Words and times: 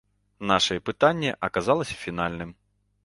Нашае 0.51 0.77
пытанне 0.89 1.33
аказалася 1.49 2.01
фінальным. 2.03 2.59